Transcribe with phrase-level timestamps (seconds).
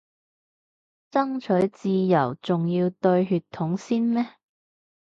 [1.11, 4.25] 爭取自由仲要對血統先咩